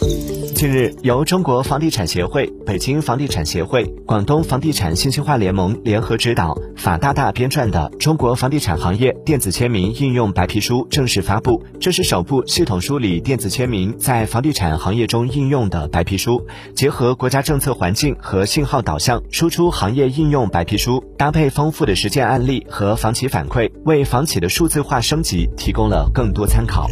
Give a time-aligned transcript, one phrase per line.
[0.00, 11.64] 近日由中国房地产协会北京房地产协会广东房地产信息化联盟联合指导法大大编撰的中国房地产行业电子签名应用白皮书正式发布。
[11.80, 16.44] 这是首部系统梳理电子签名在房地产行业中应用的白皮书
[16.74, 26.88] 结合国家政策环境和信号导向输出行业应用白皮书搭配丰富的实践案例和房企反馈为房企的数字化升级提供了更多参考。